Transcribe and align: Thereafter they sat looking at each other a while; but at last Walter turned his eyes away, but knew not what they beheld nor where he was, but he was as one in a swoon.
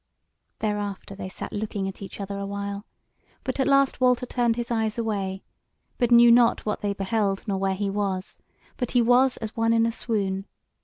Thereafter 0.57 1.13
they 1.13 1.29
sat 1.29 1.53
looking 1.53 1.87
at 1.87 2.01
each 2.01 2.19
other 2.19 2.39
a 2.39 2.45
while; 2.47 2.87
but 3.43 3.59
at 3.59 3.67
last 3.67 4.01
Walter 4.01 4.25
turned 4.25 4.55
his 4.55 4.71
eyes 4.71 4.97
away, 4.97 5.43
but 5.99 6.09
knew 6.09 6.31
not 6.31 6.65
what 6.65 6.81
they 6.81 6.93
beheld 6.93 7.47
nor 7.47 7.59
where 7.59 7.75
he 7.75 7.91
was, 7.91 8.39
but 8.77 8.93
he 8.93 9.01
was 9.03 9.37
as 9.37 9.55
one 9.55 9.73
in 9.73 9.85
a 9.85 9.91
swoon. 9.91 10.47